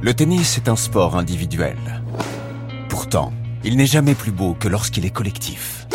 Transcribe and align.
Le 0.00 0.14
tennis 0.14 0.58
est 0.58 0.68
un 0.68 0.76
sport 0.76 1.16
individuel. 1.16 1.76
Pourtant, 2.88 3.32
il 3.64 3.76
n'est 3.76 3.84
jamais 3.84 4.14
plus 4.14 4.30
beau 4.30 4.54
que 4.54 4.68
lorsqu'il 4.68 5.04
est 5.04 5.10
collectif. 5.10 5.88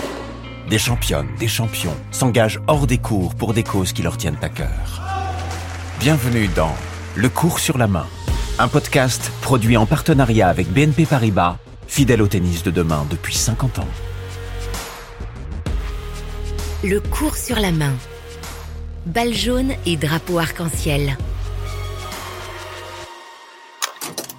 Des 0.69 0.77
championnes, 0.77 1.29
des 1.39 1.47
champions 1.47 1.95
s'engagent 2.11 2.59
hors 2.67 2.85
des 2.85 2.97
cours 2.97 3.33
pour 3.33 3.53
des 3.53 3.63
causes 3.63 3.93
qui 3.93 4.01
leur 4.01 4.17
tiennent 4.17 4.37
à 4.41 4.49
cœur. 4.49 5.01
Bienvenue 6.01 6.49
dans 6.49 6.75
Le 7.15 7.29
cours 7.29 7.59
sur 7.59 7.77
la 7.77 7.87
main, 7.87 8.05
un 8.59 8.67
podcast 8.67 9.31
produit 9.41 9.77
en 9.77 9.85
partenariat 9.85 10.49
avec 10.49 10.67
BNP 10.67 11.05
Paribas, 11.05 11.57
fidèle 11.87 12.21
au 12.21 12.27
tennis 12.27 12.61
de 12.61 12.71
demain 12.71 13.05
depuis 13.09 13.35
50 13.35 13.79
ans. 13.79 13.87
Le 16.83 16.99
cours 16.99 17.37
sur 17.37 17.57
la 17.57 17.71
main. 17.71 17.93
Balle 19.05 19.33
jaune 19.33 19.71
et 19.85 19.95
drapeau 19.95 20.39
arc-en-ciel. 20.39 21.15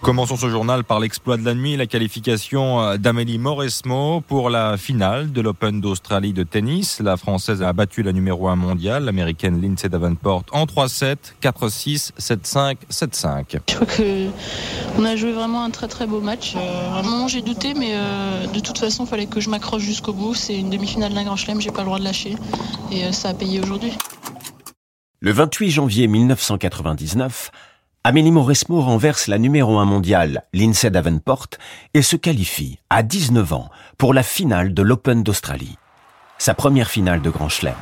Commençons 0.04 0.36
ce 0.36 0.50
journal 0.50 0.84
par 0.84 1.00
l'exploit 1.00 1.38
de 1.38 1.46
la 1.46 1.54
nuit, 1.54 1.78
la 1.78 1.86
qualification 1.86 2.78
euh, 2.78 2.96
d'Amélie 2.98 3.38
Mauresmo 3.38 4.20
pour 4.20 4.50
la 4.50 4.76
finale 4.76 5.32
de 5.32 5.40
l'Open 5.40 5.80
d'Australie 5.80 6.34
de 6.34 6.42
tennis. 6.42 7.00
La 7.00 7.16
Française 7.16 7.62
a 7.62 7.72
battu 7.72 8.02
la 8.02 8.12
numéro 8.12 8.48
1 8.48 8.56
mondiale, 8.56 9.06
l'Américaine 9.06 9.62
Lindsay 9.62 9.88
Davenport, 9.88 10.44
en 10.52 10.66
3-7, 10.66 11.16
4-6, 11.40 12.10
7-5, 12.20 12.76
7-5. 12.90 13.60
Je 13.66 13.74
crois 13.76 13.86
que 13.86 14.28
on 14.98 15.06
a 15.06 15.16
joué 15.16 15.32
vraiment 15.32 15.64
un 15.64 15.70
très 15.70 15.88
très 15.88 16.06
beau 16.06 16.20
match. 16.20 16.52
Euh, 16.54 16.90
à 16.92 16.98
un 16.98 17.02
moment 17.02 17.26
j'ai 17.26 17.40
douté, 17.40 17.72
mais 17.72 17.92
euh, 17.94 18.46
de 18.48 18.60
toute 18.60 18.76
façon 18.76 19.06
il 19.06 19.08
fallait 19.08 19.24
que 19.24 19.40
je 19.40 19.48
m'accroche 19.48 19.84
jusqu'au 19.84 20.12
bout. 20.12 20.34
C'est 20.34 20.58
une 20.58 20.68
demi-finale 20.68 21.14
d'un 21.14 21.24
grand 21.24 21.36
chelem, 21.36 21.62
j'ai 21.62 21.70
pas 21.70 21.80
le 21.80 21.86
droit 21.86 21.98
de 21.98 22.04
lâcher. 22.04 22.36
Et 22.92 23.04
euh, 23.04 23.12
ça 23.12 23.30
a 23.30 23.34
payé 23.34 23.58
aujourd'hui. 23.58 23.94
Le 25.20 25.32
28 25.32 25.70
janvier 25.70 26.06
1999, 26.08 27.50
Amélie 28.06 28.32
Mauresmo 28.32 28.82
renverse 28.82 29.28
la 29.28 29.38
numéro 29.38 29.78
1 29.78 29.86
mondiale, 29.86 30.44
Lindsay 30.52 30.90
Davenport, 30.90 31.46
et 31.94 32.02
se 32.02 32.16
qualifie, 32.16 32.78
à 32.90 33.02
19 33.02 33.54
ans, 33.54 33.70
pour 33.96 34.12
la 34.12 34.22
finale 34.22 34.74
de 34.74 34.82
l'Open 34.82 35.22
d'Australie. 35.22 35.78
Sa 36.36 36.52
première 36.52 36.90
finale 36.90 37.22
de 37.22 37.30
Grand 37.30 37.48
Chelem. 37.48 37.72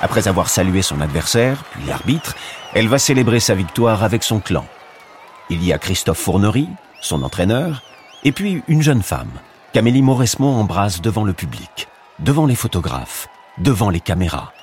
Après 0.00 0.28
avoir 0.28 0.48
salué 0.48 0.80
son 0.80 1.02
adversaire, 1.02 1.62
puis 1.72 1.82
l'arbitre, 1.86 2.34
elle 2.72 2.88
va 2.88 2.98
célébrer 2.98 3.38
sa 3.38 3.54
victoire 3.54 4.02
avec 4.02 4.22
son 4.22 4.40
clan. 4.40 4.64
Il 5.50 5.62
y 5.62 5.74
a 5.74 5.78
Christophe 5.78 6.20
Fournery, 6.20 6.68
son 7.02 7.22
entraîneur, 7.22 7.82
et 8.24 8.32
puis 8.32 8.62
une 8.66 8.80
jeune 8.80 9.02
femme, 9.02 9.32
qu'Amélie 9.74 10.00
Mauresmo 10.00 10.48
embrasse 10.48 11.02
devant 11.02 11.24
le 11.24 11.34
public, 11.34 11.86
devant 12.20 12.46
les 12.46 12.56
photographes, 12.56 13.28
devant 13.58 13.90
les 13.90 14.00
caméras. 14.00 14.54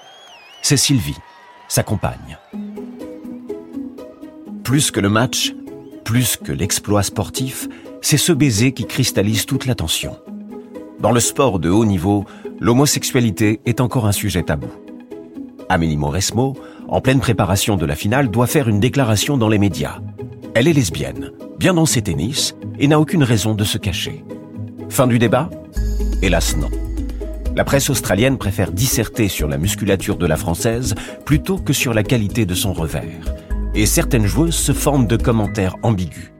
C'est 0.63 0.75
Sylvie, 0.75 1.19
sa 1.67 1.83
compagne. 1.83 2.39
Plus 4.63 4.91
que 4.91 5.01
le 5.01 5.09
match, 5.09 5.53
plus 6.05 6.37
que 6.37 6.53
l'exploit 6.53 7.03
sportif, 7.03 7.67
c'est 8.01 8.17
ce 8.17 8.31
baiser 8.31 8.71
qui 8.71 8.85
cristallise 8.85 9.45
toute 9.45 9.65
l'attention. 9.65 10.17
Dans 11.01 11.11
le 11.11 11.19
sport 11.19 11.59
de 11.59 11.69
haut 11.69 11.83
niveau, 11.83 12.23
l'homosexualité 12.61 13.59
est 13.65 13.81
encore 13.81 14.07
un 14.07 14.13
sujet 14.13 14.43
tabou. 14.43 14.69
Amélie 15.67 15.97
Mauresmo, 15.97 16.55
en 16.87 17.01
pleine 17.01 17.19
préparation 17.19 17.75
de 17.75 17.85
la 17.85 17.95
finale, 17.95 18.31
doit 18.31 18.47
faire 18.47 18.69
une 18.69 18.79
déclaration 18.79 19.37
dans 19.37 19.49
les 19.49 19.59
médias. 19.59 19.99
Elle 20.55 20.69
est 20.69 20.73
lesbienne, 20.73 21.31
bien 21.59 21.73
dans 21.73 21.85
ses 21.85 22.01
tennis, 22.01 22.55
et 22.79 22.87
n'a 22.87 23.01
aucune 23.01 23.23
raison 23.23 23.55
de 23.55 23.65
se 23.65 23.77
cacher. 23.77 24.23
Fin 24.87 25.07
du 25.07 25.19
débat 25.19 25.49
Hélas 26.21 26.55
non. 26.55 26.69
La 27.53 27.65
presse 27.65 27.89
australienne 27.89 28.37
préfère 28.37 28.71
disserter 28.71 29.27
sur 29.27 29.49
la 29.49 29.57
musculature 29.57 30.15
de 30.15 30.25
la 30.25 30.37
française 30.37 30.95
plutôt 31.25 31.57
que 31.57 31.73
sur 31.73 31.93
la 31.93 32.03
qualité 32.03 32.45
de 32.45 32.55
son 32.55 32.71
revers 32.71 33.42
et 33.75 33.85
certaines 33.85 34.25
joueuses 34.25 34.55
se 34.55 34.71
forment 34.71 35.07
de 35.07 35.17
commentaires 35.17 35.75
ambigus. 35.83 36.31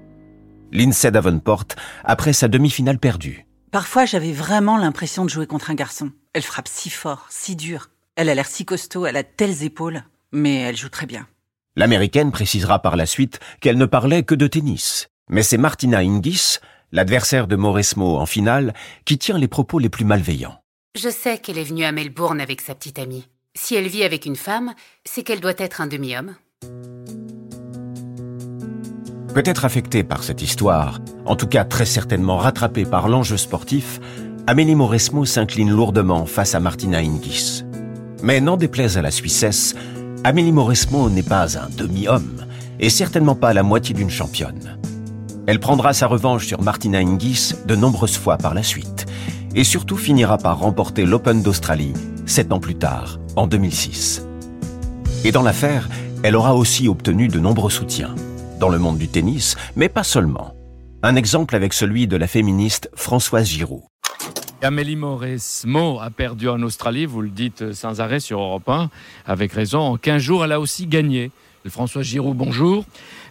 Lindsay 0.72 1.12
Davenport, 1.12 1.66
après 2.04 2.34
sa 2.34 2.48
demi-finale 2.48 3.00
perdue. 3.00 3.46
Parfois, 3.72 4.06
j'avais 4.06 4.32
vraiment 4.32 4.78
l'impression 4.78 5.26
de 5.26 5.30
jouer 5.30 5.48
contre 5.48 5.72
un 5.72 5.76
garçon. 5.76 6.12
Elle 6.34 6.44
frappe 6.44 6.68
si 6.68 6.90
fort, 6.90 7.28
si 7.30 7.56
dur. 7.56 7.90
Elle 8.16 8.30
a 8.30 8.36
l'air 8.36 8.48
si 8.48 8.66
costaud, 8.66 9.06
elle 9.06 9.18
a 9.18 9.24
telles 9.24 9.64
épaules, 9.64 10.04
mais 10.32 10.62
elle 10.62 10.78
joue 10.78 10.90
très 10.90 11.06
bien. 11.06 11.28
L'américaine 11.76 12.32
précisera 12.32 12.80
par 12.80 12.96
la 12.96 13.08
suite 13.08 13.40
qu'elle 13.62 13.78
ne 13.78 13.86
parlait 13.86 14.24
que 14.24 14.36
de 14.36 14.48
tennis. 14.48 15.08
Mais 15.30 15.42
c'est 15.42 15.58
Martina 15.58 16.04
Hingis, 16.04 16.60
l'adversaire 16.92 17.48
de 17.48 17.56
Mauresmo 17.56 18.18
en 18.18 18.28
finale, 18.28 18.74
qui 19.06 19.18
tient 19.18 19.38
les 19.38 19.48
propos 19.48 19.80
les 19.80 19.90
plus 19.90 20.06
malveillants. 20.06 20.60
Je 20.96 21.10
sais 21.10 21.40
qu'elle 21.40 21.58
est 21.58 21.64
venue 21.64 21.86
à 21.86 21.92
Melbourne 21.92 22.40
avec 22.40 22.62
sa 22.62 22.76
petite 22.76 23.00
amie. 23.00 23.28
Si 23.56 23.74
elle 23.74 23.88
vit 23.88 24.04
avec 24.04 24.28
une 24.28 24.36
femme, 24.36 24.74
c'est 25.04 25.24
qu'elle 25.24 25.40
doit 25.40 25.54
être 25.58 25.82
un 25.82 25.88
demi-homme. 25.88 26.36
Peut-être 29.34 29.66
affectée 29.66 30.04
par 30.04 30.22
cette 30.22 30.44
histoire, 30.44 31.00
en 31.26 31.36
tout 31.36 31.48
cas 31.48 31.64
très 31.64 31.88
certainement 31.88 32.38
rattrapée 32.38 32.86
par 32.86 33.10
l'enjeu 33.10 33.36
sportif, 33.38 34.00
Amélie 34.46 34.76
Mauresmo 34.76 35.26
s'incline 35.26 35.72
lourdement 35.72 36.28
face 36.28 36.54
à 36.54 36.60
Martina 36.60 37.00
Hingis. 37.00 37.64
Mais 38.22 38.42
n'en 38.42 38.58
déplaise 38.58 38.96
à 38.96 39.02
la 39.02 39.10
Suissesse, 39.10 39.74
Amélie 40.24 40.52
Mauresmo 40.52 41.10
n'est 41.10 41.24
pas 41.24 41.58
un 41.58 41.68
demi-homme, 41.76 42.46
et 42.80 42.92
certainement 42.92 43.34
pas 43.34 43.54
la 43.54 43.64
moitié 43.64 43.96
d'une 43.96 44.12
championne. 44.12 44.78
Elle 45.48 45.60
prendra 45.60 45.94
sa 45.94 46.06
revanche 46.06 46.46
sur 46.46 46.62
Martina 46.62 47.02
Hingis 47.02 47.54
de 47.66 47.76
nombreuses 47.76 48.18
fois 48.18 48.38
par 48.38 48.54
la 48.54 48.62
suite, 48.62 49.08
et 49.56 49.64
surtout 49.64 49.98
finira 49.98 50.38
par 50.38 50.60
remporter 50.60 51.06
l'Open 51.06 51.42
d'Australie, 51.42 51.94
sept 52.28 52.52
ans 52.54 52.60
plus 52.60 52.76
tard, 52.76 53.20
en 53.36 53.48
2006. 53.48 54.28
Et 55.24 55.32
dans 55.32 55.42
l'affaire, 55.42 55.90
elle 56.22 56.36
aura 56.36 56.54
aussi 56.54 56.88
obtenu 56.88 57.30
de 57.30 57.40
nombreux 57.40 57.72
soutiens 57.72 58.14
dans 58.60 58.70
le 58.70 58.80
monde 58.80 58.98
du 58.98 59.08
tennis, 59.08 59.56
mais 59.76 59.90
pas 59.90 60.04
seulement. 60.04 60.54
Un 61.02 61.16
exemple 61.16 61.56
avec 61.56 61.74
celui 61.74 62.08
de 62.08 62.16
la 62.16 62.28
féministe 62.28 62.90
Françoise 62.96 63.48
Giroud. 63.48 63.82
Amélie 64.62 64.96
Mauresmo 64.96 66.00
a 66.00 66.10
perdu 66.10 66.48
en 66.48 66.62
Australie, 66.62 67.06
vous 67.06 67.22
le 67.22 67.30
dites 67.30 67.74
sans 67.74 68.00
arrêt 68.00 68.22
sur 68.22 68.40
Europe 68.40 68.70
1, 68.70 68.90
avec 69.26 69.52
raison. 69.52 69.80
En 69.80 69.98
15 69.98 70.22
jours, 70.22 70.46
elle 70.46 70.54
a 70.54 70.60
aussi 70.62 70.88
gagné. 70.88 71.32
Françoise 71.70 72.06
Giroud, 72.06 72.36
bonjour. 72.36 72.84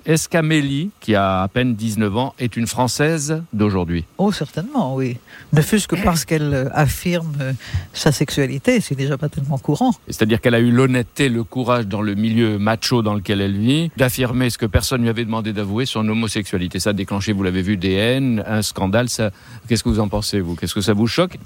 Est-ce 0.06 0.28
qu'Amélie, 0.28 0.91
qui 1.00 1.15
a 1.15 1.43
à 1.43 1.48
peine 1.48 1.75
19 1.75 2.16
ans, 2.16 2.34
est 2.38 2.56
une 2.56 2.66
Française 2.66 3.43
d'aujourd'hui? 3.53 4.04
Oh, 4.19 4.32
certainement, 4.32 4.94
oui. 4.94 5.19
Ne 5.53 5.60
fût-ce 5.60 5.87
que 5.87 5.97
parce 5.97 6.25
qu'elle 6.25 6.54
euh, 6.54 6.69
affirme 6.72 7.34
euh, 7.41 7.53
sa 7.92 8.10
sexualité, 8.10 8.81
c'est 8.81 8.94
déjà 8.94 9.19
pas 9.19 9.28
tellement 9.28 9.59
courant. 9.59 9.92
C'est-à-dire 10.06 10.41
qu'elle 10.41 10.54
a 10.54 10.60
eu 10.60 10.71
l'honnêteté, 10.71 11.28
le 11.28 11.44
courage 11.44 11.87
dans 11.87 12.00
le 12.00 12.15
milieu 12.15 12.59
macho 12.59 13.03
dans 13.03 13.15
lequel 13.15 13.41
elle 13.41 13.56
vit, 13.56 13.91
d'affirmer 13.97 14.50
ce 14.50 14.59
que 14.59 14.66
personne 14.66 15.00
ne 15.00 15.04
lui 15.04 15.10
avait 15.10 15.25
demandé 15.25 15.53
d'avouer, 15.53 15.87
son 15.87 16.09
homosexualité. 16.09 16.81
Ça 16.81 16.91
a 16.91 16.94
déclenché, 16.94 17.32
vous 17.32 17.42
l'avez 17.42 17.62
vu, 17.62 17.76
des 17.76 17.92
haines, 17.92 18.42
un 18.47 18.62
scandale. 18.62 19.09
Ça... 19.09 19.31
Qu'est-ce 19.69 19.84
que 19.84 19.88
vous 19.88 20.00
en 20.00 20.09
pensez, 20.09 20.41
vous? 20.41 20.56
Qu'est-ce 20.56 20.75
que 20.75 20.81
ça 20.81 20.94
vous 20.94 21.06
choque? 21.06 21.37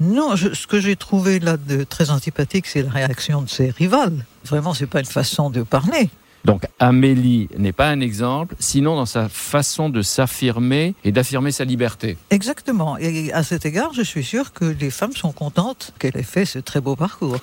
Non, 0.00 0.36
ce 0.36 0.66
que 0.66 0.80
j'ai 0.80 0.96
trouvé 0.96 1.38
là 1.38 1.56
de 1.56 1.84
très 1.84 2.10
antipathique, 2.10 2.66
c'est 2.66 2.82
la 2.82 2.90
réaction 2.90 3.42
de 3.42 3.48
ses 3.48 3.70
rivales. 3.70 4.26
Vraiment, 4.44 4.74
c'est 4.74 4.86
pas 4.86 5.00
une 5.00 5.06
façon 5.06 5.50
de 5.50 5.62
parler. 5.62 6.10
Donc 6.44 6.66
Amélie 6.78 7.48
n'est 7.56 7.72
pas 7.72 7.88
un 7.88 8.00
exemple, 8.00 8.54
sinon 8.58 8.96
dans 8.96 9.06
sa 9.06 9.28
façon 9.28 9.88
de 9.88 10.02
s'affirmer 10.02 10.94
et 11.04 11.12
d'affirmer 11.12 11.52
sa 11.52 11.64
liberté. 11.64 12.18
Exactement. 12.30 12.98
Et 12.98 13.32
à 13.32 13.42
cet 13.42 13.64
égard, 13.64 13.92
je 13.94 14.02
suis 14.02 14.24
sûr 14.24 14.52
que 14.52 14.64
les 14.64 14.90
femmes 14.90 15.14
sont 15.14 15.32
contentes 15.32 15.92
qu'elle 15.98 16.16
ait 16.16 16.22
fait 16.22 16.44
ce 16.44 16.58
très 16.58 16.80
beau 16.80 16.96
parcours. 16.96 17.38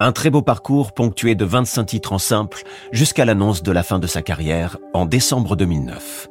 Un 0.00 0.12
très 0.12 0.30
beau 0.30 0.42
parcours 0.42 0.92
ponctué 0.92 1.34
de 1.34 1.44
25 1.44 1.84
titres 1.84 2.12
en 2.12 2.18
simple 2.18 2.62
jusqu'à 2.92 3.24
l'annonce 3.24 3.62
de 3.62 3.72
la 3.72 3.82
fin 3.82 3.98
de 3.98 4.06
sa 4.06 4.22
carrière 4.22 4.76
en 4.92 5.06
décembre 5.06 5.56
2009. 5.56 6.28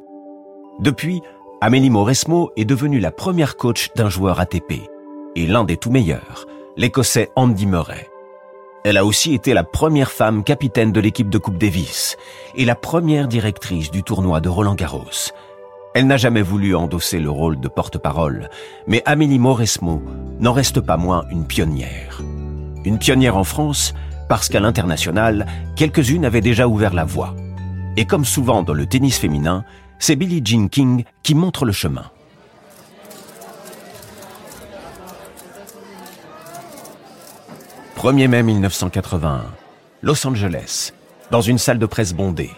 Depuis, 0.80 1.20
Amélie 1.60 1.90
Mauresmo 1.90 2.50
est 2.56 2.64
devenue 2.64 3.00
la 3.00 3.10
première 3.10 3.56
coach 3.56 3.90
d'un 3.96 4.10
joueur 4.10 4.40
ATP 4.40 4.82
et 5.36 5.46
l'un 5.46 5.64
des 5.64 5.76
tout 5.76 5.90
meilleurs, 5.90 6.46
l'Écossais 6.76 7.30
Andy 7.36 7.66
Murray. 7.66 8.08
Elle 8.86 8.98
a 8.98 9.06
aussi 9.06 9.32
été 9.32 9.54
la 9.54 9.64
première 9.64 10.10
femme 10.10 10.44
capitaine 10.44 10.92
de 10.92 11.00
l'équipe 11.00 11.30
de 11.30 11.38
Coupe 11.38 11.56
Davis 11.56 12.18
et 12.54 12.66
la 12.66 12.74
première 12.74 13.28
directrice 13.28 13.90
du 13.90 14.02
tournoi 14.02 14.42
de 14.42 14.50
Roland 14.50 14.74
Garros. 14.74 15.32
Elle 15.94 16.06
n'a 16.06 16.18
jamais 16.18 16.42
voulu 16.42 16.76
endosser 16.76 17.18
le 17.18 17.30
rôle 17.30 17.58
de 17.58 17.68
porte-parole, 17.68 18.50
mais 18.86 19.02
Amélie 19.06 19.38
Mauresmo 19.38 20.02
n'en 20.38 20.52
reste 20.52 20.82
pas 20.82 20.98
moins 20.98 21.24
une 21.30 21.46
pionnière. 21.46 22.20
Une 22.84 22.98
pionnière 22.98 23.38
en 23.38 23.44
France 23.44 23.94
parce 24.28 24.50
qu'à 24.50 24.60
l'international, 24.60 25.46
quelques-unes 25.76 26.26
avaient 26.26 26.42
déjà 26.42 26.68
ouvert 26.68 26.92
la 26.92 27.06
voie. 27.06 27.34
Et 27.96 28.04
comme 28.04 28.26
souvent 28.26 28.62
dans 28.62 28.74
le 28.74 28.84
tennis 28.84 29.16
féminin, 29.16 29.64
c'est 29.98 30.16
Billie 30.16 30.42
Jean 30.44 30.68
King 30.68 31.04
qui 31.22 31.34
montre 31.34 31.64
le 31.64 31.72
chemin. 31.72 32.10
1er 38.04 38.28
mai 38.28 38.42
1981, 38.42 39.46
Los 40.02 40.26
Angeles, 40.26 40.92
dans 41.30 41.40
une 41.40 41.56
salle 41.56 41.78
de 41.78 41.86
presse 41.86 42.12
bondée. 42.12 42.50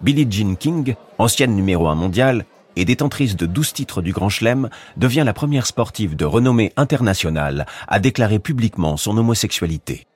Billie 0.00 0.26
Jean 0.30 0.54
King, 0.54 0.94
ancienne 1.18 1.54
numéro 1.54 1.88
1 1.88 1.94
mondiale 1.94 2.46
et 2.76 2.86
détentrice 2.86 3.36
de 3.36 3.44
12 3.44 3.74
titres 3.74 4.00
du 4.00 4.14
Grand 4.14 4.30
Chelem, 4.30 4.70
devient 4.96 5.24
la 5.26 5.34
première 5.34 5.66
sportive 5.66 6.16
de 6.16 6.24
renommée 6.24 6.72
internationale 6.78 7.66
à 7.86 7.98
déclarer 7.98 8.38
publiquement 8.38 8.96
son 8.96 9.18
homosexualité. 9.18 10.06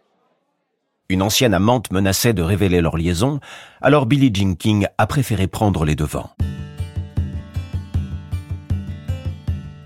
Une 1.10 1.20
ancienne 1.20 1.52
amante 1.52 1.90
menaçait 1.90 2.32
de 2.32 2.40
révéler 2.40 2.80
leur 2.80 2.96
liaison, 2.96 3.40
alors 3.82 4.06
Billie 4.06 4.32
Jean 4.32 4.54
King 4.54 4.86
a 4.96 5.06
préféré 5.06 5.48
prendre 5.48 5.84
les 5.84 5.96
devants. 5.96 6.30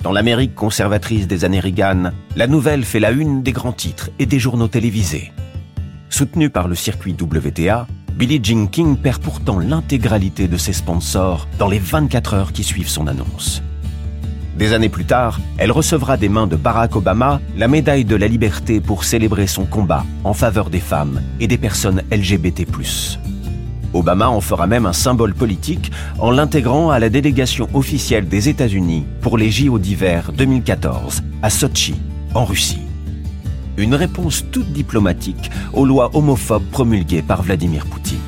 Dans 0.03 0.13
l'Amérique 0.13 0.55
conservatrice 0.55 1.27
des 1.27 1.45
années 1.45 1.61
Reagan, 1.61 2.13
la 2.35 2.47
nouvelle 2.47 2.85
fait 2.85 3.01
la 3.01 3.11
une 3.11 3.43
des 3.43 3.53
grands 3.53 3.73
titres 3.73 4.09
et 4.19 4.25
des 4.25 4.39
journaux 4.39 4.69
télévisés. 4.69 5.31
Soutenue 6.09 6.49
par 6.49 6.69
le 6.69 6.75
circuit 6.75 7.15
WTA, 7.21 7.87
Billie 8.15 8.41
Jean 8.43 8.67
King 8.67 8.97
perd 8.97 9.21
pourtant 9.21 9.59
l'intégralité 9.59 10.49
de 10.49 10.57
ses 10.57 10.73
sponsors 10.73 11.49
dans 11.59 11.69
les 11.69 11.79
24 11.79 12.35
heures 12.35 12.53
qui 12.53 12.65
suivent 12.65 12.89
son 12.89 13.07
annonce. 13.07 13.63
Des 14.57 14.73
années 14.73 14.89
plus 14.89 15.05
tard, 15.05 15.39
elle 15.59 15.71
recevra 15.71 16.17
des 16.17 16.31
mains 16.31 16.47
de 16.47 16.57
Barack 16.57 16.97
Obama 16.97 17.41
la 17.57 17.69
médaille 17.69 18.07
de 18.07 18.17
la 18.17 18.27
liberté 18.27 18.81
pour 18.81 19.05
célébrer 19.05 19.47
son 19.47 19.67
combat 19.67 20.05
en 20.25 20.33
faveur 20.33 20.71
des 20.71 20.81
femmes 20.81 21.21
et 21.41 21.47
des 21.47 21.59
personnes 21.59 22.03
LGBT+. 22.11 22.67
Obama 23.93 24.29
en 24.29 24.41
fera 24.41 24.67
même 24.67 24.87
un 24.87 24.93
symbole 24.93 25.35
politique 25.35 25.91
en 26.19 26.31
l'intégrant 26.31 26.91
à 26.91 26.99
la 26.99 27.09
délégation 27.09 27.69
officielle 27.75 28.29
des 28.29 28.49
États-Unis 28.49 29.05
pour 29.21 29.37
les 29.37 29.51
JO 29.51 29.79
d'hiver 29.79 30.33
2014 30.37 31.23
à 31.43 31.51
Sochi, 31.51 31.95
en 32.35 32.45
Russie. 32.45 32.83
Une 33.77 33.95
réponse 33.95 34.45
toute 34.51 34.73
diplomatique 34.73 35.51
aux 35.73 35.87
lois 35.87 36.11
homophobes 36.15 36.71
promulguées 36.71 37.23
par 37.23 37.43
Vladimir 37.43 37.87
Poutine. 37.87 38.19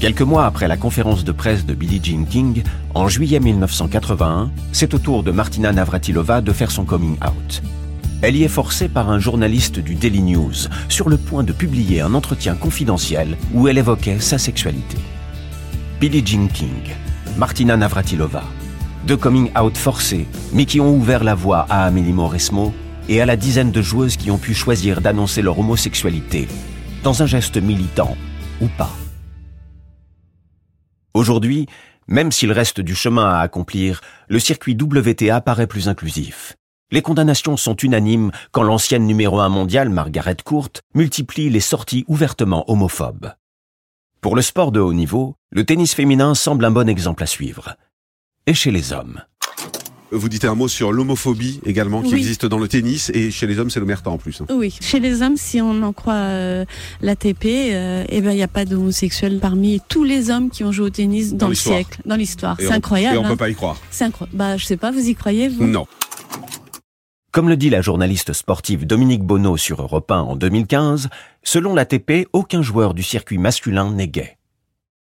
Quelques 0.00 0.22
mois 0.22 0.44
après 0.44 0.68
la 0.68 0.76
conférence 0.76 1.24
de 1.24 1.32
presse 1.32 1.64
de 1.64 1.72
Billie 1.72 2.00
Jean 2.02 2.24
King, 2.26 2.62
en 2.94 3.08
juillet 3.08 3.40
1981, 3.40 4.50
c'est 4.72 4.92
au 4.92 4.98
tour 4.98 5.22
de 5.22 5.30
Martina 5.30 5.72
Navratilova 5.72 6.42
de 6.42 6.52
faire 6.52 6.70
son 6.70 6.84
coming 6.84 7.16
out. 7.24 7.62
Elle 8.22 8.36
y 8.36 8.44
est 8.44 8.48
forcée 8.48 8.88
par 8.88 9.10
un 9.10 9.18
journaliste 9.18 9.78
du 9.78 9.94
Daily 9.94 10.22
News, 10.22 10.54
sur 10.88 11.10
le 11.10 11.18
point 11.18 11.44
de 11.44 11.52
publier 11.52 12.00
un 12.00 12.14
entretien 12.14 12.54
confidentiel 12.54 13.36
où 13.52 13.68
elle 13.68 13.76
évoquait 13.76 14.20
sa 14.20 14.38
sexualité. 14.38 14.96
Billie 16.00 16.26
Jean 16.26 16.48
King, 16.48 16.94
Martina 17.36 17.76
Navratilova, 17.76 18.42
deux 19.06 19.18
coming 19.18 19.50
out 19.58 19.76
forcés, 19.76 20.26
mais 20.54 20.64
qui 20.64 20.80
ont 20.80 20.94
ouvert 20.96 21.24
la 21.24 21.34
voie 21.34 21.66
à 21.68 21.84
Amélie 21.84 22.14
Mauresmo 22.14 22.72
et 23.10 23.20
à 23.20 23.26
la 23.26 23.36
dizaine 23.36 23.70
de 23.70 23.82
joueuses 23.82 24.16
qui 24.16 24.30
ont 24.30 24.38
pu 24.38 24.54
choisir 24.54 25.02
d'annoncer 25.02 25.42
leur 25.42 25.58
homosexualité, 25.58 26.48
dans 27.02 27.22
un 27.22 27.26
geste 27.26 27.58
militant 27.58 28.16
ou 28.62 28.68
pas. 28.78 28.96
Aujourd'hui, 31.12 31.66
même 32.08 32.32
s'il 32.32 32.52
reste 32.52 32.80
du 32.80 32.94
chemin 32.94 33.28
à 33.28 33.40
accomplir, 33.40 34.00
le 34.28 34.38
circuit 34.38 34.76
WTA 34.80 35.42
paraît 35.42 35.66
plus 35.66 35.88
inclusif. 35.88 36.56
Les 36.92 37.02
condamnations 37.02 37.56
sont 37.56 37.74
unanimes 37.74 38.30
quand 38.52 38.62
l'ancienne 38.62 39.06
numéro 39.06 39.40
1 39.40 39.48
mondiale, 39.48 39.88
Margaret 39.90 40.36
Court, 40.44 40.68
multiplie 40.94 41.50
les 41.50 41.58
sorties 41.60 42.04
ouvertement 42.06 42.64
homophobes. 42.70 43.32
Pour 44.20 44.36
le 44.36 44.42
sport 44.42 44.70
de 44.70 44.78
haut 44.78 44.92
niveau, 44.94 45.34
le 45.50 45.64
tennis 45.64 45.94
féminin 45.94 46.34
semble 46.36 46.64
un 46.64 46.70
bon 46.70 46.88
exemple 46.88 47.24
à 47.24 47.26
suivre. 47.26 47.74
Et 48.46 48.54
chez 48.54 48.70
les 48.70 48.92
hommes. 48.92 49.20
Vous 50.12 50.28
dites 50.28 50.44
un 50.44 50.54
mot 50.54 50.68
sur 50.68 50.92
l'homophobie 50.92 51.60
également 51.66 52.00
qui 52.02 52.12
Oui. 52.12 52.18
existe 52.20 52.46
dans 52.46 52.58
le 52.58 52.68
tennis 52.68 53.10
et 53.12 53.32
chez 53.32 53.48
les 53.48 53.58
hommes 53.58 53.70
c'est 53.70 53.80
l'omerta 53.80 54.08
en 54.10 54.18
plus. 54.18 54.40
hein. 54.40 54.46
Oui, 54.50 54.72
chez 54.80 55.00
les 55.00 55.20
hommes, 55.22 55.36
si 55.36 55.60
on 55.60 55.82
en 55.82 55.92
croit 55.92 56.14
euh, 56.14 56.64
l'ATP, 57.00 57.44
euh, 57.46 58.04
eh 58.08 58.20
ben 58.20 58.30
il 58.30 58.36
n'y 58.36 58.42
a 58.44 58.48
pas 58.48 58.64
d'homosexuels 58.64 59.40
parmi 59.40 59.80
tous 59.88 60.04
les 60.04 60.30
hommes 60.30 60.48
qui 60.50 60.62
ont 60.62 60.70
joué 60.70 60.86
au 60.86 60.90
tennis 60.90 61.32
dans, 61.32 61.38
Dans 61.46 61.48
le 61.48 61.56
siècle, 61.56 62.00
dans 62.06 62.14
l'histoire. 62.14 62.56
C'est 62.60 62.70
incroyable. 62.70 63.16
Et 63.16 63.18
on 63.18 63.24
hein. 63.24 63.28
peut 63.30 63.36
pas 63.36 63.48
y 63.50 63.56
croire. 63.56 63.76
C'est 63.90 64.04
incroyable. 64.04 64.38
Bah, 64.38 64.56
je 64.56 64.64
sais 64.64 64.76
pas, 64.76 64.92
vous 64.92 65.08
y 65.08 65.16
croyez 65.16 65.48
vous? 65.48 65.66
Non. 65.66 65.88
Comme 67.36 67.50
le 67.50 67.58
dit 67.58 67.68
la 67.68 67.82
journaliste 67.82 68.32
sportive 68.32 68.86
Dominique 68.86 69.22
Bonneau 69.22 69.58
sur 69.58 69.82
Europe 69.82 70.10
1 70.10 70.20
en 70.20 70.36
2015, 70.36 71.10
selon 71.42 71.74
l'ATP, 71.74 72.26
aucun 72.32 72.62
joueur 72.62 72.94
du 72.94 73.02
circuit 73.02 73.36
masculin 73.36 73.90
n'est 73.90 74.08
gay. 74.08 74.38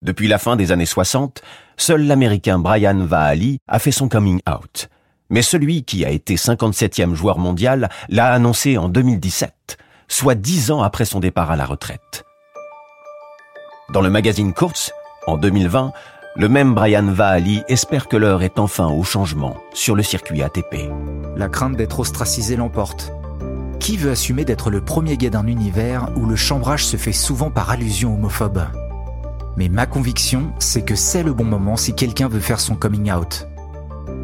Depuis 0.03 0.29
la 0.29 0.37
fin 0.37 0.57
des 0.57 0.71
années 0.71 0.85
60, 0.85 1.41
seul 1.79 2.07
l'américain 2.07 2.59
Brian 2.59 3.07
Vaali 3.07 3.57
a 3.67 3.79
fait 3.79 3.91
son 3.91 4.11
coming 4.11 4.39
out. 4.47 4.91
Mais 5.31 5.41
celui 5.41 5.85
qui 5.85 6.05
a 6.05 6.11
été 6.11 6.35
57e 6.35 7.15
joueur 7.15 7.39
mondial 7.39 7.89
l'a 8.11 8.31
annoncé 8.35 8.77
en 8.77 8.91
2017, 8.91 9.79
soit 10.07 10.35
dix 10.35 10.71
ans 10.71 10.83
après 10.83 11.07
son 11.07 11.21
départ 11.21 11.51
à 11.51 11.57
la 11.57 11.65
retraite. 11.65 12.27
Dans 13.95 14.03
le 14.03 14.11
magazine 14.11 14.53
Courts, 14.53 14.91
en 15.27 15.39
2020, 15.39 15.95
le 16.37 16.49
même 16.49 16.75
Brian 16.75 17.06
Vaali 17.06 17.62
espère 17.69 18.06
que 18.06 18.17
l'heure 18.17 18.43
est 18.43 18.59
enfin 18.59 18.87
au 18.87 19.03
changement 19.03 19.56
sur 19.73 19.97
le 19.97 20.03
circuit 20.03 20.43
ATP. 20.43 20.88
La 21.37 21.49
crainte 21.49 21.77
d'être 21.77 22.00
ostracisé 22.00 22.56
l'emporte. 22.56 23.12
Qui 23.81 23.97
veut 23.97 24.12
assumer 24.12 24.44
d'être 24.44 24.71
le 24.71 24.81
premier 24.81 25.17
gay 25.17 25.31
d'un 25.31 25.47
univers 25.47 26.09
où 26.17 26.27
le 26.27 26.37
chambrage 26.37 26.85
se 26.85 26.97
fait 26.97 27.12
souvent 27.12 27.50
par 27.50 27.71
allusion 27.71 28.15
homophobe? 28.15 28.62
Mais 29.56 29.69
ma 29.69 29.87
conviction, 29.87 30.53
c'est 30.61 30.82
que 30.82 30.94
c'est 30.94 31.25
le 31.25 31.32
bon 31.32 31.44
moment 31.44 31.77
si 31.77 31.94
quelqu'un 31.94 32.29
veut 32.29 32.41
faire 32.41 32.61
son 32.61 32.76
coming 32.76 33.11
out. 33.11 33.49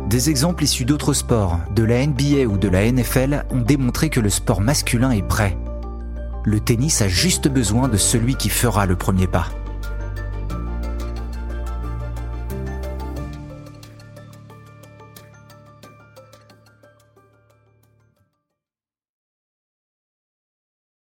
Des 0.09 0.31
exemples 0.31 0.62
issus 0.62 0.85
d'autres 0.85 1.12
sports, 1.12 1.59
de 1.75 1.82
la 1.82 2.06
NBA 2.06 2.47
ou 2.47 2.56
de 2.56 2.69
la 2.69 2.91
NFL, 2.91 3.47
ont 3.50 3.62
démontré 3.62 4.11
que 4.11 4.20
le 4.20 4.31
sport 4.31 4.61
masculin 4.61 5.11
est 5.11 5.26
prêt. 5.26 5.59
Le 6.44 6.61
tennis 6.61 7.02
a 7.02 7.09
juste 7.09 7.49
besoin 7.49 7.88
de 7.88 7.97
celui 7.97 8.37
qui 8.37 8.49
fera 8.49 8.87
le 8.87 8.94
premier 8.94 9.26
pas. 9.26 9.47